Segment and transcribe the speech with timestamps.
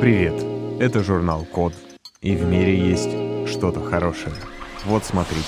[0.00, 0.34] Привет,
[0.78, 1.72] это журнал Код.
[2.20, 4.34] И в мире есть что-то хорошее.
[4.84, 5.46] Вот смотрите.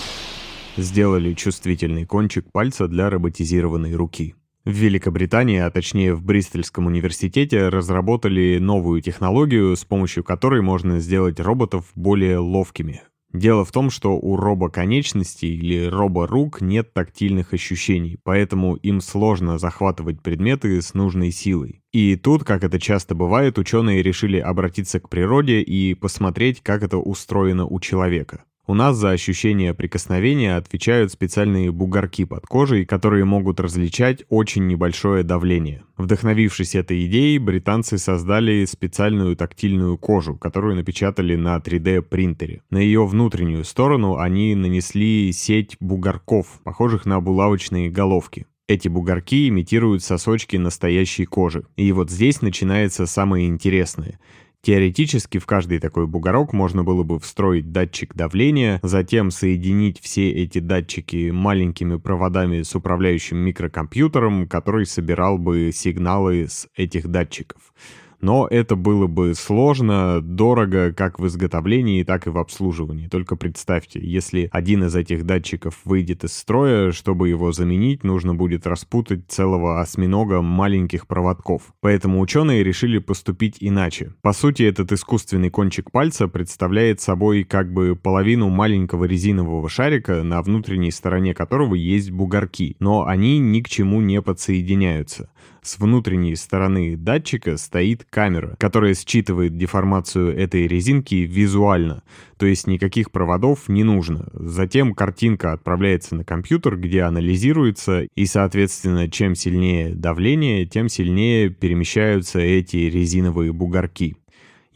[0.79, 4.35] Сделали чувствительный кончик пальца для роботизированной руки.
[4.65, 11.39] В Великобритании, а точнее в Бристольском университете, разработали новую технологию, с помощью которой можно сделать
[11.41, 13.03] роботов более ловкими,
[13.33, 20.23] Дело в том, что у робоконечностей или роборук нет тактильных ощущений, поэтому им сложно захватывать
[20.23, 21.83] предметы с нужной силой.
[21.93, 26.97] И тут, как это часто бывает, ученые решили обратиться к природе и посмотреть, как это
[26.97, 28.45] устроено у человека.
[28.71, 35.23] У нас за ощущение прикосновения отвечают специальные бугорки под кожей, которые могут различать очень небольшое
[35.23, 35.85] давление.
[35.97, 42.61] Вдохновившись этой идеей, британцы создали специальную тактильную кожу, которую напечатали на 3D-принтере.
[42.69, 48.45] На ее внутреннюю сторону они нанесли сеть бугорков, похожих на булавочные головки.
[48.69, 51.65] Эти бугорки имитируют сосочки настоящей кожи.
[51.77, 54.21] И вот здесь начинается самое интересное.
[54.63, 60.59] Теоретически в каждый такой бугорок можно было бы встроить датчик давления, затем соединить все эти
[60.59, 67.73] датчики маленькими проводами с управляющим микрокомпьютером, который собирал бы сигналы с этих датчиков
[68.21, 73.09] но это было бы сложно, дорого как в изготовлении, так и в обслуживании.
[73.09, 78.67] Только представьте, если один из этих датчиков выйдет из строя, чтобы его заменить, нужно будет
[78.67, 81.75] распутать целого осьминога маленьких проводков.
[81.81, 84.15] Поэтому ученые решили поступить иначе.
[84.23, 90.43] По сути, этот искусственный кончик пальца представляет собой как бы половину маленького резинового шарика, на
[90.43, 95.31] внутренней стороне которого есть бугорки, но они ни к чему не подсоединяются.
[95.69, 102.03] С внутренней стороны датчика стоит камера, которая считывает деформацию этой резинки визуально,
[102.39, 104.31] то есть никаких проводов не нужно.
[104.33, 112.39] Затем картинка отправляется на компьютер, где анализируется, и, соответственно, чем сильнее давление, тем сильнее перемещаются
[112.39, 114.17] эти резиновые бугорки.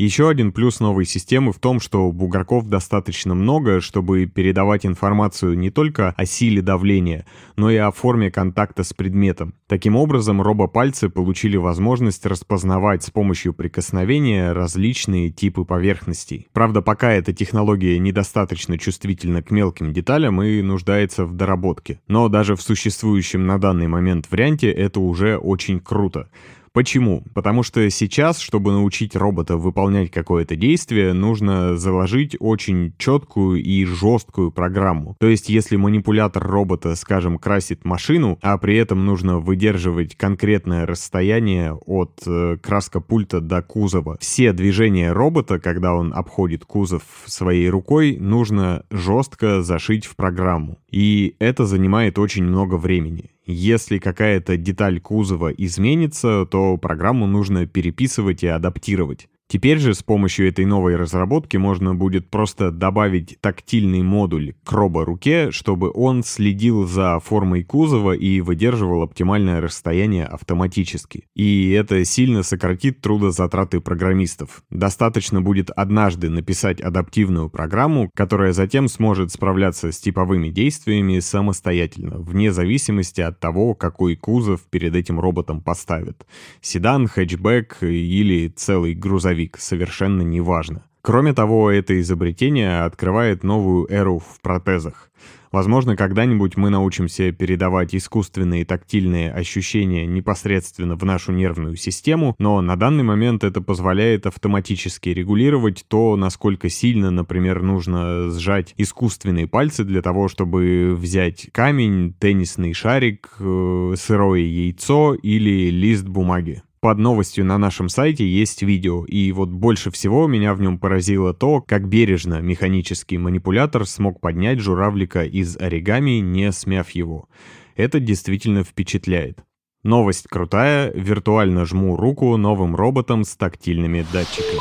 [0.02, 5.70] Еще один плюс новой системы в том, что бугорков достаточно много, чтобы передавать информацию не
[5.70, 7.24] только о силе давления,
[7.54, 9.54] но и о форме контакта с предметом.
[9.68, 16.48] Таким образом, робопальцы получили возможность распознавать с помощью прикосновения различные типы поверхностей.
[16.52, 22.00] Правда, пока эта технология недостаточно чувствительна к мелким деталям и нуждается в доработке.
[22.08, 26.28] Но даже в существующем на данный момент варианте это уже очень круто.
[26.72, 27.22] Почему?
[27.34, 34.52] Потому что сейчас, чтобы научить робота выполнять какое-то действие, нужно заложить очень четкую и жесткую
[34.52, 35.14] программу.
[35.20, 41.74] То есть, если манипулятор робота, скажем, красит машину, а при этом нужно выдерживать конкретное расстояние
[41.74, 48.16] от э, краска пульта до кузова, все движения робота, когда он обходит кузов своей рукой,
[48.18, 50.78] нужно жестко зашить в программу.
[50.90, 53.30] И это занимает очень много времени.
[53.44, 59.28] Если какая-то деталь кузова изменится, то программу нужно переписывать и адаптировать.
[59.48, 65.50] Теперь же с помощью этой новой разработки можно будет просто добавить тактильный модуль к робо-руке,
[65.50, 71.26] чтобы он следил за формой кузова и выдерживал оптимальное расстояние автоматически.
[71.34, 74.62] И это сильно сократит трудозатраты программистов.
[74.70, 82.52] Достаточно будет однажды написать адаптивную программу, которая затем сможет справляться с типовыми действиями самостоятельно, вне
[82.52, 86.26] зависимости от того, какой кузов перед этим роботом поставят.
[86.62, 90.82] Седан, хэтчбэк или целый грузовик грузовик, совершенно неважно.
[91.02, 95.10] Кроме того, это изобретение открывает новую эру в протезах.
[95.50, 102.76] Возможно, когда-нибудь мы научимся передавать искусственные тактильные ощущения непосредственно в нашу нервную систему, но на
[102.76, 110.00] данный момент это позволяет автоматически регулировать то, насколько сильно, например, нужно сжать искусственные пальцы для
[110.00, 117.58] того, чтобы взять камень, теннисный шарик, э, сырое яйцо или лист бумаги под новостью на
[117.58, 122.40] нашем сайте есть видео, и вот больше всего меня в нем поразило то, как бережно
[122.40, 127.28] механический манипулятор смог поднять журавлика из оригами, не смяв его.
[127.76, 129.38] Это действительно впечатляет.
[129.84, 134.60] Новость крутая, виртуально жму руку новым роботам с тактильными датчиками.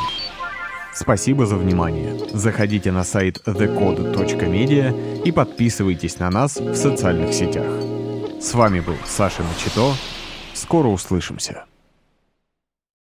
[0.94, 2.16] Спасибо за внимание.
[2.32, 7.66] Заходите на сайт thecode.media и подписывайтесь на нас в социальных сетях.
[8.40, 9.92] С вами был Саша Начито.
[10.54, 11.64] Скоро услышимся.